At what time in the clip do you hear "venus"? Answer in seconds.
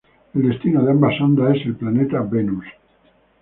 2.21-2.65